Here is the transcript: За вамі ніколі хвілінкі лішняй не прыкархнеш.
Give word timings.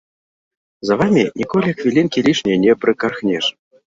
За 0.89 0.95
вамі 1.01 1.25
ніколі 1.41 1.75
хвілінкі 1.81 2.25
лішняй 2.27 2.57
не 2.65 2.73
прыкархнеш. 2.87 3.45